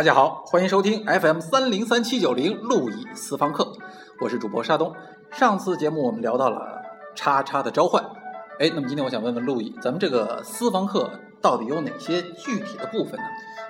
[0.00, 3.70] 大家好，欢迎收听 FM 三零三七九零路易私房课，
[4.18, 4.96] 我是主播沙东。
[5.30, 6.80] 上次节目我们聊到了
[7.14, 8.02] 叉叉的召唤，
[8.58, 11.10] 哎，那么今天我想问问路易，咱们这个私房课
[11.42, 13.26] 到底有哪些具体的部分呢？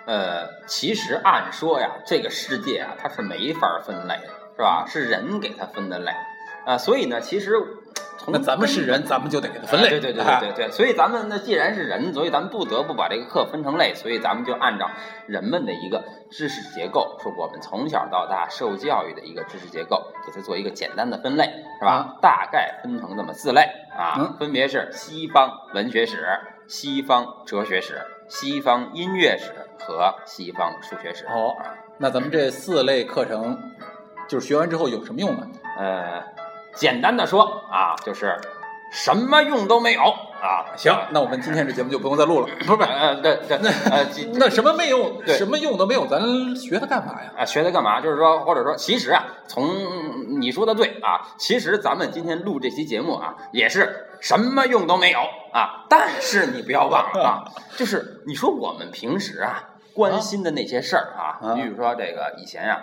[0.06, 4.84] 呃，其实按说呀，这个世界啊，它是没法分类的，是吧？
[4.86, 6.12] 是人给它分的类
[6.64, 7.54] 啊，所以呢，其实。
[8.26, 9.88] 那咱们是人，咱们就得给它分类。
[9.88, 14.90] 对对对对对对，所以咱们那既然是人，所以咱们不得不把这个课分成类，所以咱们就按照
[15.26, 21.44] 人们的一个知识结构，是我们从小到大受教育的一个知识结构，给它做一个简单的分类，
[21.78, 22.18] 是吧？
[22.20, 23.62] 大概分成这么四类
[23.96, 26.26] 啊，分别是西方文学史、
[26.66, 31.24] 西方哲学史、西方音乐史和西方数学史。
[31.26, 31.56] 哦，
[31.98, 33.58] 那咱们这四类课程，
[34.28, 35.46] 就是学完之后有什么用呢？
[35.78, 36.22] 呃。
[36.74, 38.38] 简单的说啊，就是
[38.92, 40.74] 什么用都没有啊。
[40.76, 42.48] 行，那我们今天这节目就不用再录了。
[42.66, 46.20] 不是，呃，对对， 那呃，那什么没用，什么用都没有，咱
[46.56, 47.32] 学它干嘛呀？
[47.36, 48.00] 啊，学它干嘛？
[48.00, 55.20] 就是说，或者说，其实啊，从你说的对啊，其实咱们今天录这期节目啊，也是什么用都没有
[55.52, 55.86] 啊。
[55.88, 57.44] 但是你不要忘了啊，
[57.76, 62.80] 就是你说我们平时啊关心的那些事儿啊，比如说这个以前啊，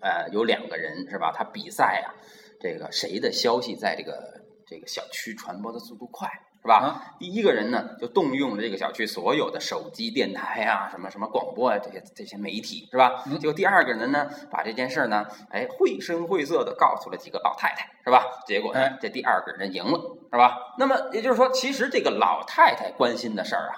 [0.00, 1.32] 呃，有两个人是吧？
[1.34, 2.14] 他比赛呀。
[2.62, 6.30] 这个谁的消息在这个这个小区传播的速度快，
[6.62, 7.16] 是吧？
[7.18, 13.24] 第一个人呢，就动用了这个小区所有的手机、电台啊，什么什么广播啊，这些这些媒体，是吧？
[13.40, 18.24] 结果第二个人呢，把这件事呢，哎，绘声绘色的告诉了几个老太太，是吧？
[18.46, 19.98] 结果呢，这第二个人赢了，
[20.30, 20.56] 是吧？
[20.78, 23.74] 那么也就是说，其实这个老太太关心的事儿啊，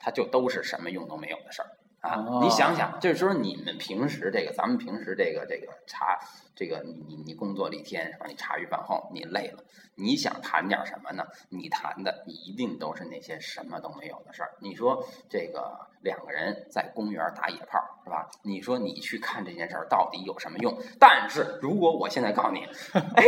[0.00, 1.70] 他就都是什么用都没有的事儿。
[2.00, 6.18] 啊，你想想，就是说你们平时这个，咱们平时这个这个茶，
[6.54, 8.24] 这个你你你工作了一天是吧？
[8.26, 9.62] 你茶余饭后你累了，
[9.96, 11.22] 你想谈点什么呢？
[11.50, 14.50] 你谈的一定都是那些什么都没有的事儿。
[14.60, 18.26] 你说这个两个人在公园打野炮是吧？
[18.42, 20.74] 你说你去看这件事儿到底有什么用？
[20.98, 22.64] 但是如果我现在告诉你，
[23.14, 23.24] 哎，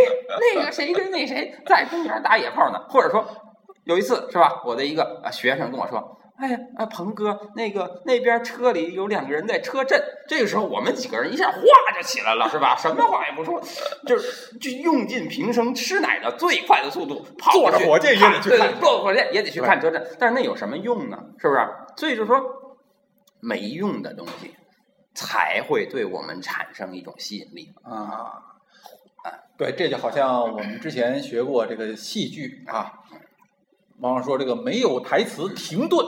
[0.54, 2.82] 那个谁跟那谁在公园打野炮呢？
[2.88, 3.22] 或者说
[3.84, 4.62] 有一次是吧？
[4.64, 6.18] 我的一个学生跟我说。
[6.36, 11.60] 哎呀，啊，鹏哥，那个那边车里有两个人在车震，这个时候我们几个人一下哗
[11.94, 12.74] 就起来了，是吧？
[12.74, 13.62] 什么话也不说，
[14.06, 20.04] 就是就用尽平生吃奶的最快的速度跑坐着火箭也得去看，坐着火箭也得去看车震。
[20.18, 21.16] 但是那有什么用呢？
[21.38, 21.60] 是不是？
[21.96, 22.42] 所以就说
[23.38, 24.52] 没用的东西
[25.14, 28.42] 才会对我们产生一种吸引力啊
[29.22, 29.30] 啊！
[29.56, 32.90] 对，这就好像我们之前学过这个戏剧啊，
[34.00, 36.04] 往往说这个没有台词停顿。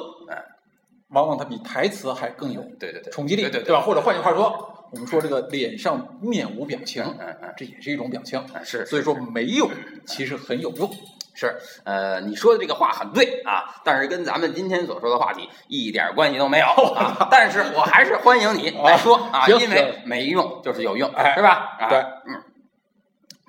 [1.14, 3.80] 往往它比台词还更有对对对冲击力，对对对吧？
[3.80, 8.84] 或者换句话说，我们说这个脸上面无表情，嗯嗯，这也是一种表情，是。
[8.84, 9.70] 所以说没用，
[10.04, 10.90] 其实很有用。
[11.36, 11.52] 是，
[11.82, 17.26] 呃，你说的这个话很对啊，但是跟咱们今天所说的话题一点关系都没有啊。
[17.28, 21.76] 但是我还是欢迎你来说啊，因为没用就是有用，是吧？
[21.80, 22.40] 啊对，嗯。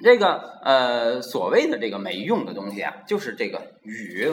[0.04, 4.30] 这个呃，所谓的这个没用的东西啊，就是这个与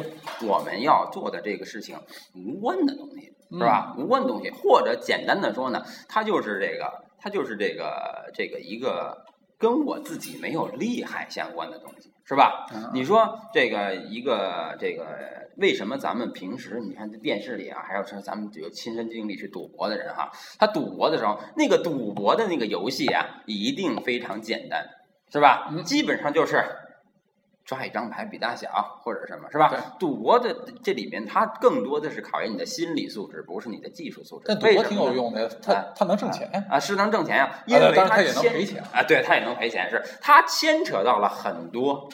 [0.47, 1.97] 我们要做的这个事情
[2.35, 3.95] 无关的东西，是吧？
[3.97, 9.25] 无关的东西，或者简单的说呢，它就是这个，它就是这个这个一个
[9.57, 12.67] 跟我自己没有利害相关的东西，是吧？
[12.93, 15.07] 你说这个一个这个
[15.57, 24.85] 为什么咱们平时你看电视里啊，还有说咱们有亲身经历去赌博的人哈，他赌博的时候，那个赌博的那个游戏啊，一定非常简单。
[25.33, 25.73] 是吧？
[25.85, 26.63] 基本上就是
[27.65, 28.69] 抓一张牌比大小，
[29.03, 29.95] 或者什么，是吧？
[29.99, 34.45] 赌博的这里面，它更多的是考验你的心理素质，不是你的技术素质。
[34.49, 42.09] 但赌博挺有用的，它它能挣钱啊，是能挣钱呀，因为它也能赔钱啊，对，它也能赔钱，是它牵扯到了很多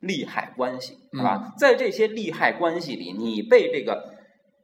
[0.00, 1.52] 利害关系，是吧？
[1.58, 4.14] 在这些利害关系里，你被这个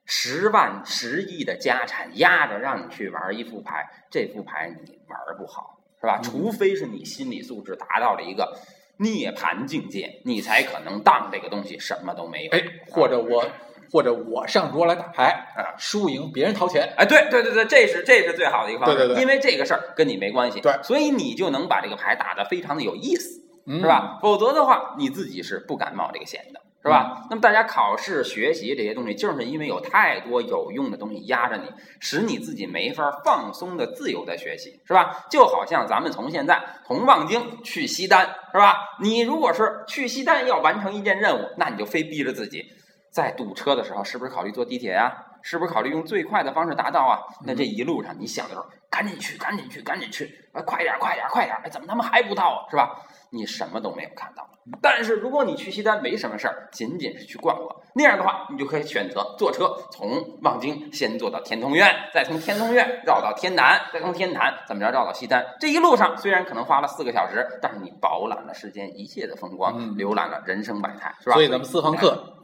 [0.07, 5.80] 十万、十亿的家产压着，让你去玩一副牌，这副牌你玩不好。
[6.01, 6.19] 是吧？
[6.23, 8.57] 除非是你心理素质达到了一个
[8.97, 12.51] 涅槃境界，你才可能当这个东西什么都没有。
[12.53, 13.45] 哎，或者我，
[13.93, 15.25] 或者我上桌来打牌
[15.57, 16.93] 啊，输赢别人掏钱。
[16.97, 18.97] 哎，对对对对，这是这是最好的一个方式。
[18.97, 20.61] 对对对，因为这个事儿跟你没关系。
[20.61, 24.19] 对，所以你就能把这个牌打得非常的有意思，是吧？
[24.23, 26.61] 否则的话，你自己是不敢冒这个险的。
[26.83, 27.27] 是吧？
[27.29, 35.27] 那么大家考试、学习这些东西，就是因为有太多有用的东西压着你，使你自己没法放松的自由的学习，是吧？
[35.31, 38.97] 就好像咱们从现在从望京去西单，是吧？
[38.99, 42.65] 你如果是去西单要完成一件任务，那你就非逼着自己，
[43.13, 45.27] 在堵车的时候，是不是考虑坐地铁呀？
[45.43, 47.19] 是不是考虑用最快的方式达到啊？
[47.45, 51.57] 那这一路上你想的时候，赶紧去，赶紧去，赶紧去，哎，快点，快点，快点！
[51.65, 52.71] 哎，怎么他们还不到啊？
[52.71, 52.97] 是吧？
[53.33, 54.47] 你什么都没有看到。
[54.83, 65.45] 但是如果你去西单没什么事儿，仅仅是去逛逛，那样的话，你就可以选择坐车从望京先坐到天通苑，再从天通苑绕到天坛，再从天坛怎么着绕到西单。
[65.59, 71.35] 这一路上虽然可能花了四个小时，但是你饱览了世间一切的风光，嗯浏览了人生百态，是吧？
[71.35, 72.37] 所以咱们私房课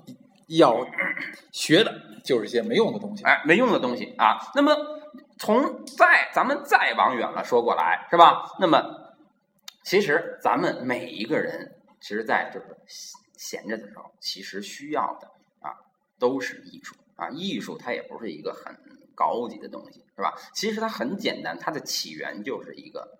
[0.46, 0.86] 要
[1.52, 1.92] 学的
[2.24, 3.24] 就是些没用的东西。
[3.24, 4.38] 哎，没用的东西啊。
[4.54, 4.74] 那么
[5.38, 8.50] 从再咱们再往远了说过来，是吧？
[8.60, 8.82] 那么
[9.84, 15.28] 其实咱们每一个人，其实，在就是闲闲着的时候，其实需要的
[15.60, 15.74] 啊，
[16.18, 17.28] 都是艺术啊。
[17.30, 18.74] 艺术它也不是一个很
[19.14, 20.34] 高级的东西，是吧？
[20.54, 23.18] 其实它很简单，它的起源就是一个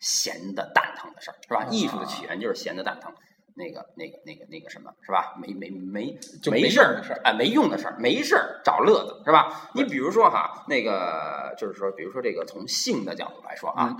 [0.00, 1.64] 闲的蛋疼的事儿，是吧？
[1.64, 3.14] 啊艺术的起源就是闲的蛋疼。
[3.54, 5.34] 那个、那个、那个、那个什么，是吧？
[5.38, 6.12] 没、没、没，
[6.42, 9.70] 就没事儿的事儿哎，没用的事儿，没事儿找乐子，是吧？
[9.74, 13.96] 你比如说哈，那个就是说，比如说这个从性的角度来说啊，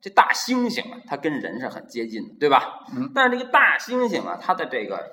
[0.00, 2.84] 这大猩猩啊，它跟人是很接近的，对吧？
[2.94, 3.12] 嗯。
[3.14, 5.10] 但是这个大猩猩啊，它的这个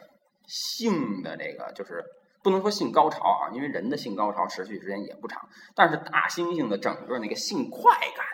[0.47, 2.03] 性的这个就是
[2.43, 8.25] 不能说性高潮啊，因为人的性高潮持续时间也不长，但是大猩猩的整个那个性快感，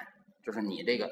[0.45, 1.09] 就是你这个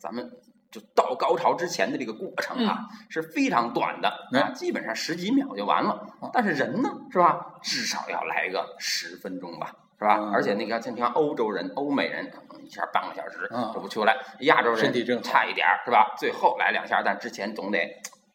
[0.00, 0.28] 咱们。
[0.70, 6.06] 就到高潮之前的这个过程啊，是非常短的啊，基本上十几秒就完了。
[6.32, 7.54] 但是人呢，是吧？
[7.62, 10.18] 至少要来个十分钟吧，是吧？
[10.18, 16.14] 嗯而且那个像你看欧洲人、欧美人，可能一下半个小时嗯就不出来；亚洲身体差一点儿，是吧？
[16.18, 17.78] 最后来两下，但之前总得，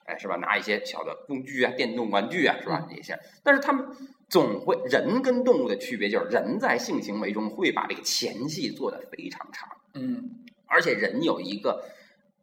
[0.05, 0.35] 哎，是吧？
[0.37, 2.83] 拿一些小的工具啊、电动玩具啊，是吧？
[2.89, 3.85] 这些，但是他们
[4.27, 11.83] 总会人跟动物的区别就是，人在性行为中会把这个前戏做得非常长，嗯而且人有一个。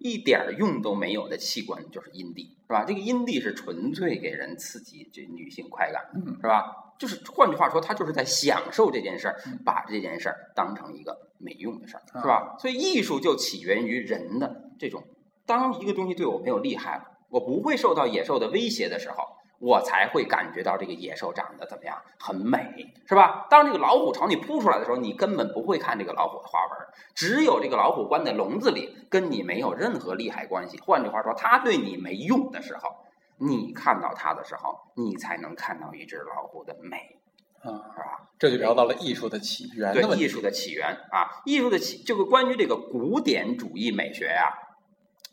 [0.01, 2.85] 一点儿用都没有的器官就是阴蒂，是吧？
[2.85, 6.65] 这个阴蒂是纯粹给人刺激这女性快感，嗯是吧？
[6.99, 12.57] 就是换句话说，他就是在享受这件事儿嗯，把这件事儿当成一个没用的事儿，啊是吧？
[12.59, 15.03] 所以艺术就起源于人的这种，
[15.47, 19.17] 当一个东西对我没有利害了，我不会受到野兽的威胁的时候，
[19.61, 23.47] 我才会感觉到这个野兽长得怎么样，很美，是吧？
[23.51, 30.81] 当这个老虎朝你扑出来的时候，你根本不会看这个老虎的花纹，只有这个老虎关在笼子里，跟你没有任何利害关系。
[30.81, 32.89] 换句话说，它对你没用的时候，
[33.37, 37.21] 你看到它的时候，你才能看到一只老虎的美，
[37.63, 38.31] 啊，是吧？
[38.39, 40.01] 这就聊到了艺术的起源的。
[40.01, 44.51] 对艺术的起源啊，艺术的起这个关于这个古典主义美学呀、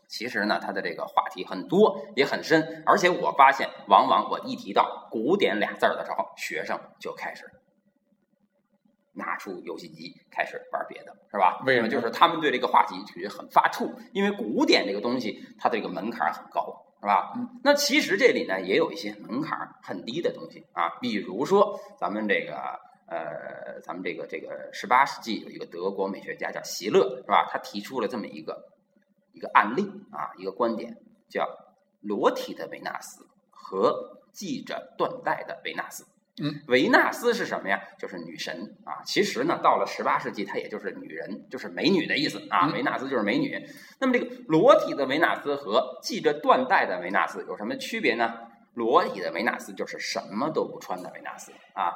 [0.08, 7.46] 其实呢，它的这个话题很多，也很深，而且我发现，往往我一提到“古典”俩字儿的时候，学生就开始
[9.14, 11.62] 拿出游戏机开始玩别的，是吧？
[11.66, 17.34] 为什么就是他们对这个话题觉得很发怵，因为古典这个东西，它这个门槛很高，是吧？
[17.36, 22.56] 嗯那其实这里呢，也有一些门槛很低的东西啊，比如说咱们这个
[23.08, 27.50] 呃，咱们这个这个十八世纪有一个德国美学家叫席勒，是吧？
[27.52, 28.58] 他提出了这么一个
[29.38, 30.98] 一个案例啊，一个观点，
[31.30, 31.48] 叫
[32.02, 36.04] 裸体的维纳斯和系着缎带的维纳斯。
[36.42, 37.80] 嗯，维纳斯是什么呀？
[38.00, 39.04] 就是女神啊。
[39.06, 42.66] 其实呢，到了十八世纪，它也就是女人，就是美女的意思啊。
[42.66, 43.64] 嗯维纳斯就是美女。
[44.00, 48.34] 那么这个裸体的维纳斯和系着缎带的维纳斯有什么区别呢？
[48.74, 51.94] 裸体的维纳斯就是什么都不穿的维纳斯啊。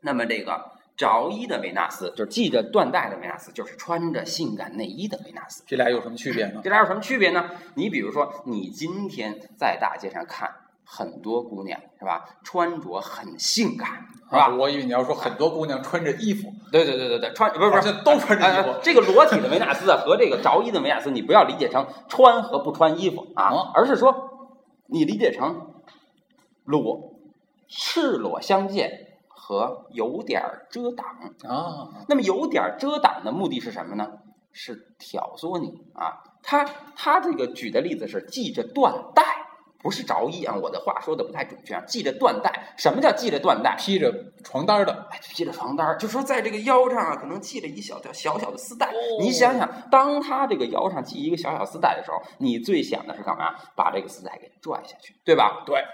[0.00, 5.62] 那么这个着衣的维纳斯，就是系着缎带的维纳斯，就是穿着性感内衣的维纳斯。
[5.66, 6.60] 这俩有什么区别呢？
[6.64, 7.50] 这俩有什么区别呢？
[7.74, 10.50] 你比如说，你今天在大街上看
[10.84, 13.88] 很多姑娘是吧，穿着很性感
[14.30, 14.54] 是啊，吧？
[14.56, 24.54] 我以为你要说很多姑娘穿着衣服，对对对对对，穿不是不是都穿着衣服呃这个裸体的维纳斯啊和这个着衣的维纳斯，你不要理解成穿和不穿衣服啊，哦而是说
[24.86, 25.72] 你理解成
[26.64, 27.14] 裸、
[27.68, 29.05] 赤裸相见
[29.46, 31.06] 和有点遮挡。
[31.48, 34.10] 啊，那么有点遮挡的目的是什么呢？
[34.50, 36.18] 是挑唆你啊。
[36.42, 36.64] 他
[36.96, 39.22] 他这个举的例子是系着缎带，
[39.78, 40.56] 不是着衣啊。
[40.60, 42.74] 我的话说的不太准确啊，系着缎带。
[42.76, 43.76] 什么叫系着缎带？
[43.78, 44.12] 披着
[44.42, 48.88] 床单的，哎，系着床单，就说在这个腰上啊，可能系了一小条小小的丝带。
[48.88, 53.54] 哦你想想，当他这个腰上系一个小小丝带的时候，你最想的是干嘛？
[53.76, 55.62] 把这个丝带给拽下去，对吧？
[55.64, 55.84] 对。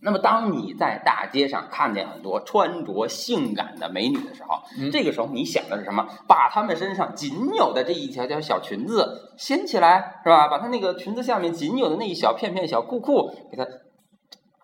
[0.00, 6.06] 那么，当你在大街上看见很多穿着性感的美女的时候，嗯这个时候你想的是什么？
[6.28, 10.46] 把她们身上仅有的这一条条小裙子掀起来，是吧？
[10.48, 13.66] 把她那个裙子下面仅有的那一小片片小裤裤给它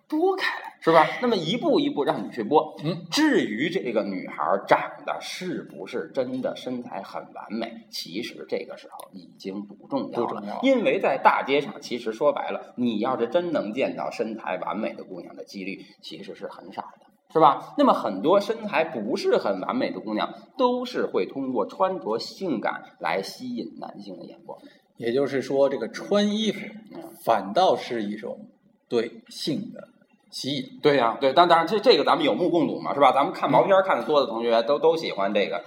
[0.09, 1.09] 拨开来，是吧？
[1.23, 2.76] 那么一步一步让你去播。
[2.85, 4.37] 嗯，至于这个女孩
[4.69, 17.07] 长得是不是真的身材很完美，其实这个时候已经不重要了，不重要因为在大街上，其实说白了，你要是真能见到身材完美的姑娘的几率其实是很少的。
[17.33, 17.75] 是吧？
[17.76, 24.57] 那么很多身材不是很完美的姑娘，都是会通过穿着性感来吸引男性的眼光。
[24.99, 26.61] 也就是说，这个穿衣服
[27.25, 28.50] 反倒是一种
[28.88, 29.88] 对性的
[30.35, 30.81] 吸引。
[30.83, 33.12] 对呀、对，但当然这这个咱们有目共睹嘛，是吧？
[33.12, 35.62] 咱们看毛片看的多的同学都都喜欢这个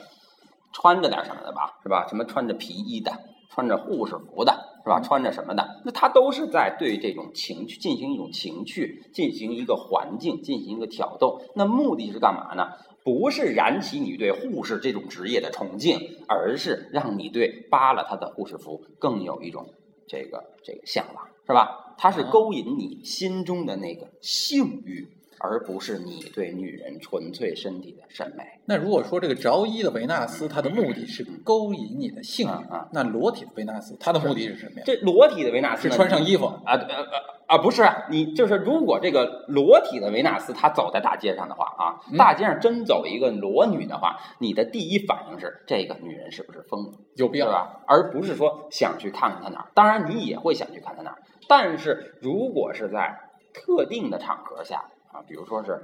[0.73, 2.05] 穿着点什么的吧，是吧？
[2.09, 3.11] 什么穿着皮衣的，
[3.49, 4.51] 穿着护士服的，
[4.83, 4.99] 是吧？
[4.99, 11.41] 穿着什么的，那他都是在对这种情趣进行一种情趣，进行一个环境，进行一个挑逗。
[11.55, 12.67] 那目的是干嘛呢？
[13.05, 15.97] 不是燃起你对护士这种职业的崇敬，
[16.27, 19.65] 而是让你对扒了他的护士服更有一种
[20.07, 21.95] 这个这个向往，是吧？
[21.97, 25.07] 它是勾引你心中的那个性欲，
[25.39, 28.43] 而不是你对女人纯粹身体的审美。
[28.65, 34.83] 那如果说这个着衣的维纳斯，它的目的是勾引你的性欲啊啊那裸体的维纳斯，它的目的是什么呀？
[34.85, 37.05] 这裸体的维纳斯是穿上衣服啊呃呃
[37.47, 46.93] 啊，不是啊，你就是如果这个裸体的维纳斯他走在大街上的话啊，嗯大街上真走一个裸女的话，你的第一反应是这个女人是不是疯了？
[47.15, 47.45] 有必要？
[47.45, 47.81] 对吧？
[47.87, 49.67] 而不是说想去看看她哪儿。
[49.73, 51.17] 当然，你也会想去看她哪儿，
[51.47, 53.17] 但是如果是在
[53.53, 54.83] 特定的场合下
[55.17, 55.81] 啊，比如说是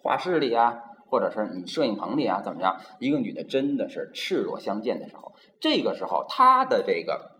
[0.00, 2.80] 画室里啊，或者是你摄影棚里啊，怎么样？
[3.00, 7.32] 一个女的真的是赤裸相见的时候，这个时候她的这个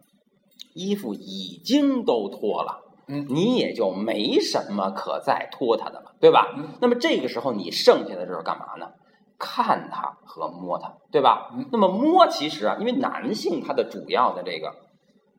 [0.75, 2.81] 衣服已经都脱了。
[3.09, 6.55] 嗯你也就没什么可再脱她的了，对吧？
[6.57, 8.93] 嗯那么这个时候你剩下的就是干嘛呢？
[9.39, 11.51] 看她和摸她，对吧？
[11.53, 14.73] 嗯那么摸其实啊，因为男性他的主要的这个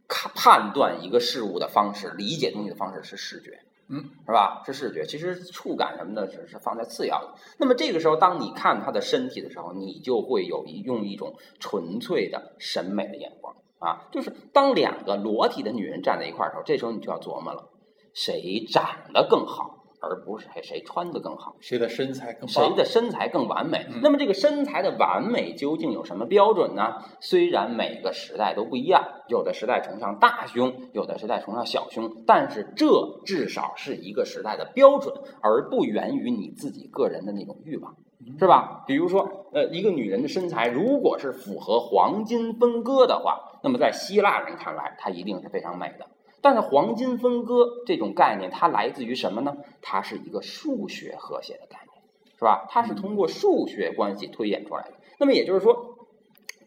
[0.10, 3.58] 看判断一个事物的方式、理解东西的方式是视觉，
[3.94, 4.64] 嗯，是吧？
[4.66, 7.36] 是视觉，其实触感什么的只是放在次要的。
[7.60, 17.70] 那么这个时候，当你看他的身体的时候，你就会有一用一种纯粹的审美的眼光啊，就是当两个裸体的女人站在一块儿的时候，这时候你就要琢磨了，
[18.16, 18.84] 谁长
[19.14, 21.56] 得更好，而不是谁谁穿的更好。
[21.62, 22.62] 谁的身材更谁？
[22.76, 24.02] 的身材更完美嗯？
[24.04, 26.98] 那么这个身材的完美究竟有什么标准呢？
[27.22, 37.96] 虽然每个时代都不一样，有的时代崇尚大胸，有的时代崇尚小胸，但是这至少是一个时代的标准，而不源于你自己个人的那种欲望，
[38.38, 38.84] 是吧？
[38.86, 46.06] 比如说，呃，一个女人的身材如果是符合黄金分割的话，那么在希腊人看来，她一定是非常美的。
[46.44, 49.58] 但是黄金分割这种概念，它来自于什么呢？
[49.82, 51.94] 它是一个数学和谐的概念。
[52.36, 52.66] 是吧？
[52.68, 54.96] 它是通过数学关系推演出来的。
[55.18, 55.96] 那么也就是说，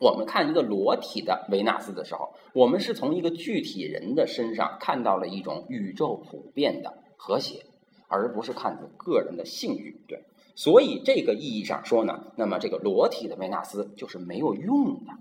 [0.01, 7.67] 我们看一个裸体的维纳斯的时候，我们是从一个具体人的身上看到了一种宇宙普遍的和谐，
[8.09, 10.01] 而不是看个人的性欲。
[10.09, 15.13] 对，所以这个意义上说呢，那么这个裸体的维纳斯就是没有用的。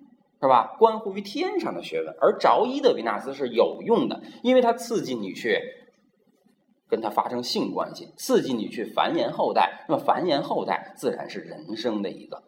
[0.42, 0.75] 是吧？
[0.77, 5.60] 关乎于天上的学问，而着衣的维纳斯是有用的，因为它刺激你去
[6.88, 9.86] 跟他发生性关系，刺激你去繁衍后代。
[9.89, 12.44] 那么繁衍后代自然是人生的一个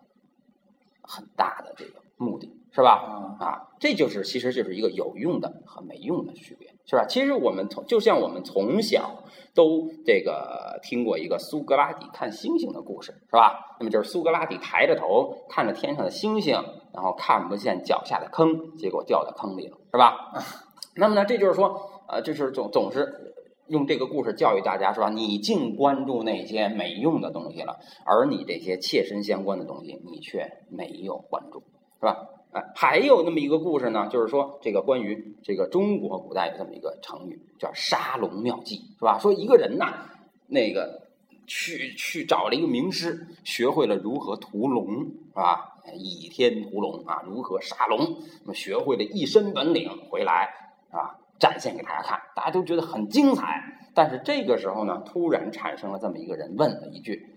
[1.01, 3.38] 很大的这个目的，是吧？
[3.39, 7.06] 啊，啊，这就是其实就是一个有用的和没用的区别，是吧？
[7.06, 13.75] 其实我们从就像我们从小都这个听过一个苏格拉底看星星的故事，是吧？
[13.79, 16.56] 那么就是苏格拉底抬着头看着天上的星星，
[16.94, 20.32] 然后看不见脚下的坑，结果掉到坑里了，是吧？
[20.96, 21.77] 那么呢，这就是说，
[22.08, 23.34] 呃，就是总总是
[23.67, 25.10] 用这个故事教育大家，是吧？
[25.10, 31.60] 你净关注那些没用的东西了，而你这些切身相关的东西，你却没有关注，
[32.00, 32.17] 是吧？
[32.51, 39.20] 哎，还有那么一个故事呢，就是说这个关于这个中国古代有这么一个成语，叫杀龙妙计，是吧？
[39.20, 40.10] 说一个人呐，
[40.48, 41.08] 那个
[41.46, 44.88] 去去找了一个名师，学会了如何屠龙，
[45.30, 45.74] 是吧？
[45.94, 50.50] 倚天屠龙啊，如何杀龙，那么学会了一身本领，回来
[50.89, 53.63] 啊，展现给大家看，大家都觉得很精彩。
[53.94, 57.37] 但是这个时候呢，突然产生了这么一个人问了一句：“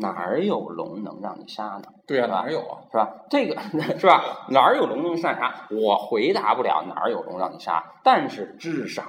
[0.00, 2.80] 哪儿有龙能让你杀呢？”对呀、哪有啊？
[2.90, 3.24] 是吧？
[3.30, 3.60] 这个
[3.98, 4.46] 是吧？
[4.50, 5.66] 哪儿有龙能让你杀？
[5.70, 9.04] 我回答不了哪儿有龙让你杀，但是至少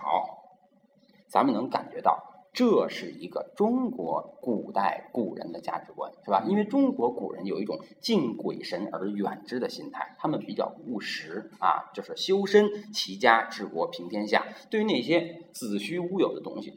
[1.27, 2.17] 咱们能感觉到，
[2.51, 6.43] 这是一个中国古代古人的价值观，是吧？
[6.47, 14.43] 因为中国古人有一种敬鬼神而远之的心态，他们比较务实啊，就是修身齐家治国平天下。
[14.69, 16.73] 对于那些子虚乌有的东西，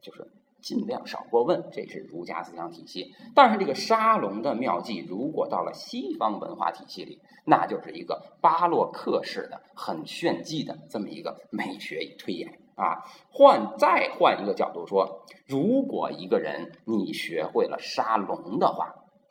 [0.00, 0.26] 就是
[0.66, 3.14] 尽量少过问，这是儒家思想体系。
[3.36, 13.04] 但是这个沙龙的妙计，如果到了西方文化体系里，那就是一个巴洛克式的、很炫技的这么一个美学与推演啊。
[13.30, 18.86] 换再换一个角度说，如果一个人你学会了沙龙的话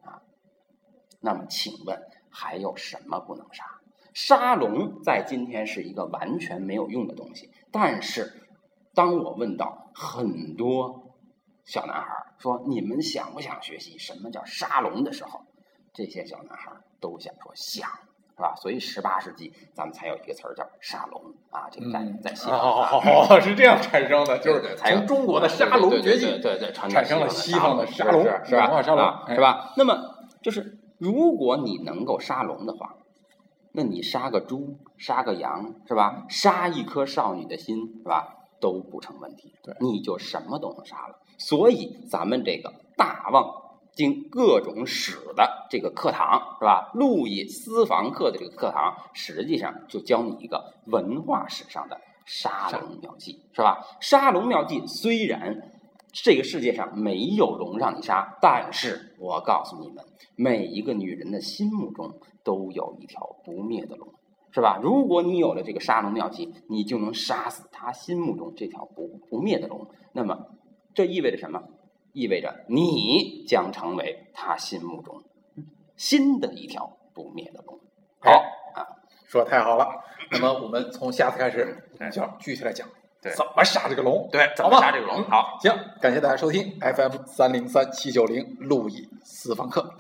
[0.06, 0.24] 啊，
[1.20, 2.00] 那么请问
[2.30, 3.65] 还有什么不能杀？
[4.13, 8.32] 沙龙在今天是一个完全没有用的东西，但是
[8.94, 11.04] 当我问到很多
[11.65, 12.07] 小男孩
[12.38, 15.41] 说：“你们想不想学习什么叫沙龙？”的时候，
[15.93, 17.89] 这些小男孩都想说想，
[18.36, 18.53] 是吧？
[18.55, 21.19] 所以十八世纪咱们才有一个词儿叫沙龙
[21.50, 28.67] 啊，这个概念在西方是这样产生的，就是从中国的沙龙崛起对，对产生了西方的沙龙是是吧？
[28.67, 29.74] 文化沙龙是吧？
[29.75, 29.98] 那么
[30.43, 32.95] 就是如果你能够沙龙的话，
[33.72, 36.25] 那你杀个猪、杀个羊是吧？
[36.29, 38.35] 杀一颗少女的心是吧？
[38.59, 41.19] 都不成问题，对你就什么都能杀了。
[41.38, 43.53] 所以咱们这个大望
[43.93, 46.91] 经各种史的这个课堂是吧？
[46.93, 53.85] 路易私房课的这个课堂，实际上就教你一个文化史上的杀龙妙计，是吧？
[54.00, 55.71] 杀龙妙计虽然
[56.12, 60.03] 这个世界上没有龙让你杀，但是我告诉你们，
[60.35, 64.07] 每一个女人的心目中都有一条不灭的龙。
[64.55, 64.79] 是吧？
[64.81, 69.85] 如果你有了这个杀龙妙计，你就能杀死他心目中这条不不灭的龙。
[70.13, 70.47] 那么，
[70.93, 71.62] 这意味着什么？
[72.13, 75.21] 意味着你将成为他心目中
[75.97, 77.77] 新的一条不灭的龙。
[78.21, 78.31] 好
[78.74, 78.88] 啊，
[79.27, 79.89] 说的太好了。
[80.31, 82.88] 那么我们从下次开始就要具体来讲
[83.21, 84.29] 对怎么杀这个龙。
[84.31, 85.17] 对，怎么杀这个龙？
[85.17, 85.57] 嗯好。
[85.59, 89.93] 行，感谢大家收听 FM 三零三七九零路易私房课。